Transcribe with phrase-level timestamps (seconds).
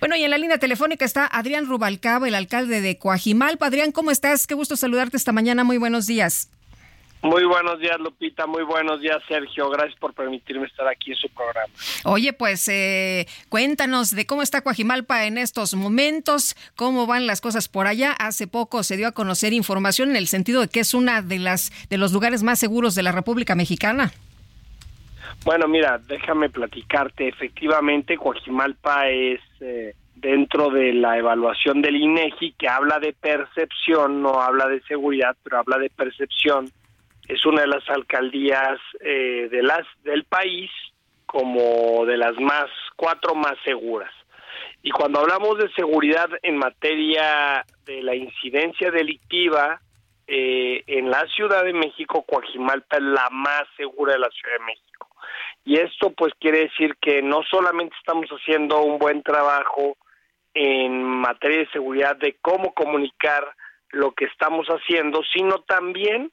[0.00, 3.66] Bueno, y en la línea telefónica está Adrián Rubalcaba, el alcalde de Coajimalpa.
[3.66, 4.46] Adrián, ¿cómo estás?
[4.46, 5.64] Qué gusto saludarte esta mañana.
[5.64, 6.50] Muy buenos días.
[7.20, 8.46] Muy buenos días, Lupita.
[8.46, 9.68] Muy buenos días, Sergio.
[9.70, 11.72] Gracias por permitirme estar aquí en su programa.
[12.04, 17.66] Oye, pues eh, cuéntanos de cómo está Coajimalpa en estos momentos, cómo van las cosas
[17.66, 18.12] por allá.
[18.12, 21.40] Hace poco se dio a conocer información en el sentido de que es una de
[21.40, 24.12] las de los lugares más seguros de la República Mexicana.
[25.44, 27.28] Bueno, mira, déjame platicarte.
[27.28, 34.40] Efectivamente, Coajimalpa es eh, dentro de la evaluación del INEGI que habla de percepción, no
[34.40, 36.68] habla de seguridad, pero habla de percepción.
[37.28, 40.70] Es una de las alcaldías eh, de las del país
[41.26, 44.10] como de las más cuatro más seguras.
[44.82, 49.80] Y cuando hablamos de seguridad en materia de la incidencia delictiva,
[50.26, 54.64] eh, en la Ciudad de México, Coajimalpa es la más segura de la Ciudad de
[54.64, 54.97] México.
[55.68, 59.98] Y esto pues quiere decir que no solamente estamos haciendo un buen trabajo
[60.54, 63.46] en materia de seguridad de cómo comunicar
[63.90, 66.32] lo que estamos haciendo, sino también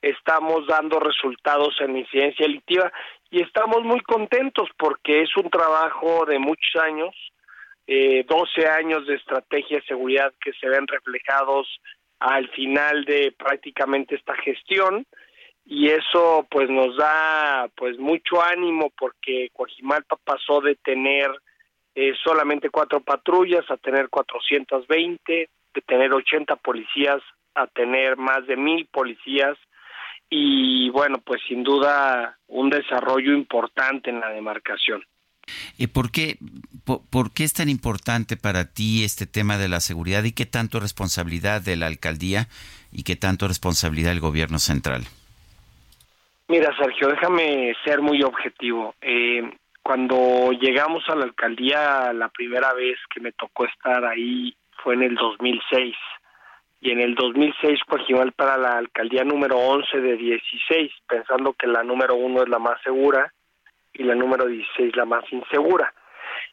[0.00, 2.92] estamos dando resultados en incidencia delictiva.
[3.28, 7.12] Y estamos muy contentos porque es un trabajo de muchos años,
[7.88, 11.66] eh, 12 años de estrategia de seguridad que se ven reflejados
[12.20, 15.08] al final de prácticamente esta gestión
[15.66, 21.28] y eso pues nos da pues mucho ánimo porque Coajimalpa pasó de tener
[21.94, 27.20] eh, solamente cuatro patrullas a tener 420, de tener 80 policías
[27.54, 29.56] a tener más de mil policías
[30.30, 35.02] y bueno pues sin duda un desarrollo importante en la demarcación.
[35.78, 36.38] ¿Y por qué,
[36.84, 40.80] por, qué es tan importante para ti este tema de la seguridad y qué tanto
[40.80, 42.48] responsabilidad de la alcaldía
[42.90, 45.06] y qué tanto responsabilidad del gobierno central?
[46.48, 48.94] Mira, Sergio, déjame ser muy objetivo.
[49.00, 49.42] Eh,
[49.82, 55.02] cuando llegamos a la alcaldía la primera vez que me tocó estar ahí fue en
[55.02, 55.96] el 2006
[56.80, 61.82] y en el 2006 igual para la alcaldía número 11 de 16, pensando que la
[61.82, 63.32] número 1 es la más segura
[63.92, 65.92] y la número 16 la más insegura.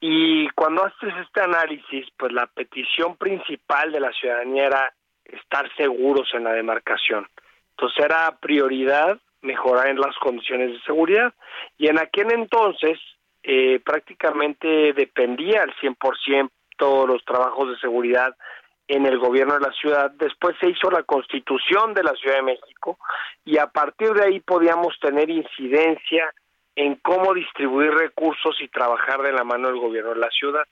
[0.00, 6.28] Y cuando haces este análisis, pues la petición principal de la ciudadanía era estar seguros
[6.32, 7.26] en la demarcación.
[7.70, 11.32] Entonces era prioridad mejorar en las condiciones de seguridad.
[11.78, 12.98] Y en aquel entonces
[13.42, 18.34] eh, prácticamente dependía al 100% todos los trabajos de seguridad
[18.88, 20.10] en el gobierno de la ciudad.
[20.12, 22.98] Después se hizo la constitución de la Ciudad de México
[23.44, 26.32] y a partir de ahí podíamos tener incidencia
[26.76, 30.64] en cómo distribuir recursos y trabajar de la mano del gobierno de la ciudad.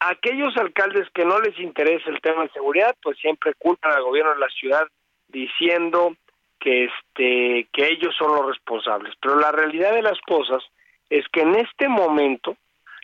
[0.00, 4.34] Aquellos alcaldes que no les interesa el tema de seguridad, pues siempre culpan al gobierno
[4.34, 4.86] de la ciudad
[5.28, 6.14] diciendo
[6.64, 10.64] que este que ellos son los responsables, pero la realidad de las cosas
[11.10, 12.56] es que en este momento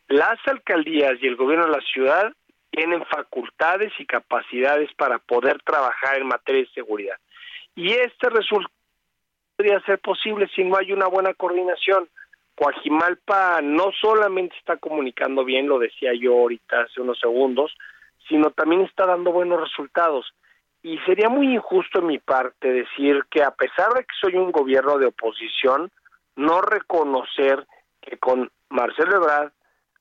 [0.09, 2.33] las alcaldías y el gobierno de la ciudad
[2.71, 7.17] tienen facultades y capacidades para poder trabajar en materia de seguridad.
[7.75, 8.73] Y este resultado
[9.57, 12.09] podría ser posible si no hay una buena coordinación.
[12.55, 17.77] Coajimalpa no solamente está comunicando bien, lo decía yo ahorita hace unos segundos,
[18.27, 20.33] sino también está dando buenos resultados.
[20.83, 24.51] Y sería muy injusto en mi parte decir que a pesar de que soy un
[24.51, 25.91] gobierno de oposición,
[26.37, 27.67] no reconocer
[28.01, 29.53] que con Marcelo Ebrard,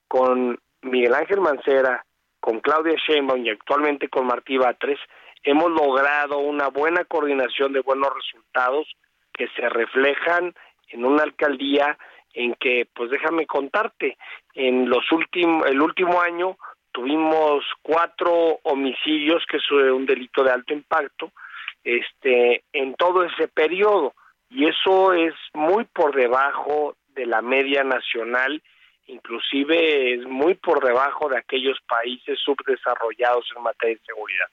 [0.08, 2.06] con Miguel Ángel Mancera,
[2.40, 5.00] con Claudia Sheinbaum y actualmente con Martí Batres,
[5.44, 8.88] hemos logrado una buena coordinación de buenos resultados
[9.34, 10.54] que se reflejan
[10.90, 11.98] en una alcaldía
[12.34, 14.18] en que, pues déjame contarte,
[14.54, 16.58] en los últimos, el último año
[16.92, 21.32] tuvimos cuatro homicidios, que es un delito de alto impacto,
[21.84, 24.14] este, en todo ese periodo,
[24.50, 28.62] y eso es muy por debajo de la media nacional,
[29.08, 34.48] inclusive es muy por debajo de aquellos países subdesarrollados en materia de seguridad.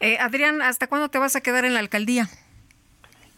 [0.00, 2.26] Eh, Adrián, ¿hasta cuándo te vas a quedar en la alcaldía?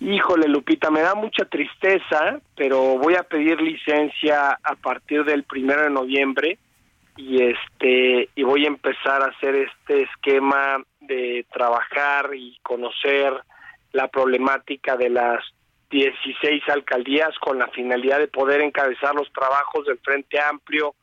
[0.00, 5.82] Híjole, Lupita, me da mucha tristeza, pero voy a pedir licencia a partir del primero
[5.82, 6.58] de noviembre
[7.16, 13.32] y este y voy a empezar a hacer este esquema de trabajar y conocer
[13.92, 15.42] la problemática de las
[15.90, 20.94] 16 alcaldías con la finalidad de poder encabezar los trabajos del Frente Amplio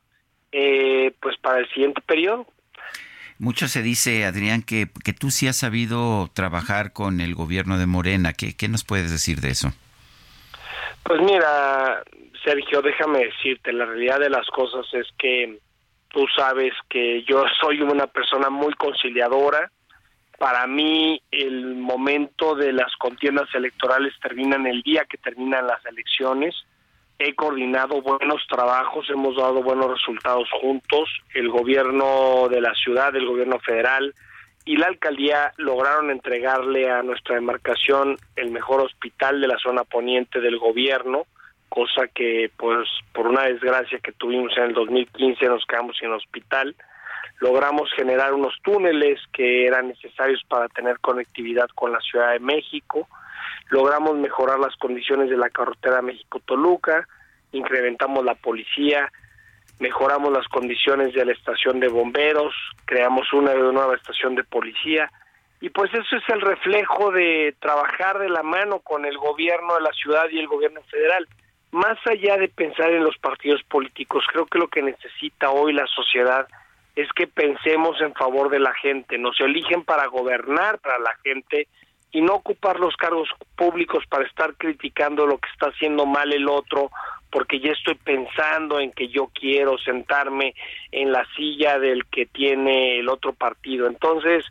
[0.51, 2.45] eh, pues para el siguiente periodo.
[3.39, 7.87] Mucho se dice, Adrián, que, que tú sí has sabido trabajar con el gobierno de
[7.87, 8.33] Morena.
[8.33, 9.73] ¿Qué, ¿Qué nos puedes decir de eso?
[11.03, 12.03] Pues mira,
[12.45, 15.59] Sergio, déjame decirte, la realidad de las cosas es que
[16.13, 19.69] tú sabes que yo soy una persona muy conciliadora.
[20.37, 25.85] Para mí el momento de las contiendas electorales termina en el día que terminan las
[25.85, 26.55] elecciones.
[27.19, 33.27] He coordinado buenos trabajos, hemos dado buenos resultados juntos, el gobierno de la ciudad, el
[33.27, 34.13] gobierno federal
[34.65, 40.39] y la alcaldía lograron entregarle a nuestra demarcación el mejor hospital de la zona poniente
[40.39, 41.25] del gobierno,
[41.73, 46.75] cosa que pues por una desgracia que tuvimos en el 2015 nos quedamos sin hospital.
[47.39, 53.07] Logramos generar unos túneles que eran necesarios para tener conectividad con la Ciudad de México.
[53.71, 57.07] Logramos mejorar las condiciones de la carretera México-Toluca,
[57.53, 59.11] incrementamos la policía,
[59.79, 62.53] mejoramos las condiciones de la estación de bomberos,
[62.85, 65.09] creamos una nueva estación de policía.
[65.59, 69.81] Y pues eso es el reflejo de trabajar de la mano con el gobierno de
[69.81, 71.27] la ciudad y el gobierno federal.
[71.73, 75.87] Más allá de pensar en los partidos políticos, creo que lo que necesita hoy la
[75.87, 76.47] sociedad
[76.95, 79.17] es que pensemos en favor de la gente.
[79.17, 81.67] Nos eligen para gobernar para la gente
[82.11, 86.47] y no ocupar los cargos públicos para estar criticando lo que está haciendo mal el
[86.47, 86.91] otro,
[87.31, 90.53] porque ya estoy pensando en que yo quiero sentarme
[90.91, 93.87] en la silla del que tiene el otro partido.
[93.87, 94.45] Entonces,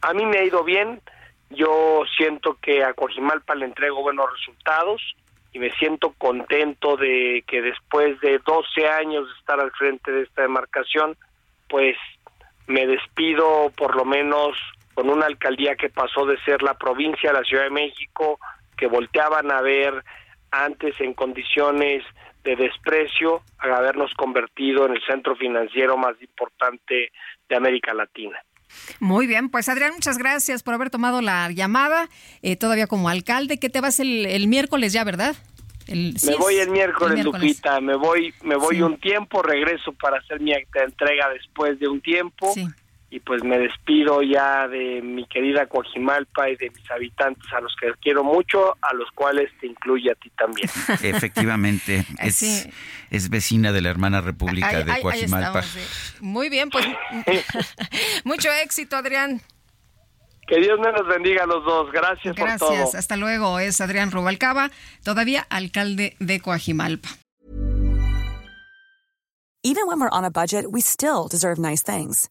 [0.00, 1.02] a mí me ha ido bien,
[1.50, 5.02] yo siento que a Cojimalpa le entrego buenos resultados
[5.52, 10.22] y me siento contento de que después de 12 años de estar al frente de
[10.22, 11.16] esta demarcación,
[11.68, 11.96] pues
[12.66, 14.56] me despido por lo menos
[14.94, 18.38] con una alcaldía que pasó de ser la provincia de la Ciudad de México,
[18.76, 20.02] que volteaban a ver
[20.50, 22.04] antes en condiciones
[22.44, 27.12] de desprecio, a habernos convertido en el centro financiero más importante
[27.48, 28.38] de América Latina.
[29.00, 32.08] Muy bien, pues Adrián, muchas gracias por haber tomado la llamada,
[32.42, 35.36] eh, todavía como alcalde, que te vas el, miércoles ya, ¿verdad?
[35.88, 40.52] me voy el miércoles, Lupita, me voy, me voy un tiempo, regreso para hacer mi
[40.52, 42.52] entrega después de un tiempo.
[42.54, 42.66] Sí
[43.12, 47.76] y pues me despido ya de mi querida Coajimalpa y de mis habitantes a los
[47.78, 50.66] que quiero mucho, a los cuales te incluye a ti también.
[51.02, 52.66] Efectivamente, es,
[53.10, 55.62] es vecina de la hermana república de Coajimalpa.
[56.20, 56.86] Muy bien, pues
[58.24, 59.42] mucho éxito, Adrián.
[60.48, 61.92] Que Dios me los bendiga a los dos.
[61.92, 62.60] Gracias, Gracias.
[62.60, 62.78] por todo.
[62.78, 62.94] Gracias.
[62.94, 63.58] Hasta luego.
[63.58, 64.70] Es Adrián Rubalcaba,
[65.04, 67.10] todavía alcalde de Coajimalpa.
[69.62, 72.30] Even when we're on a budget, we still deserve nice things.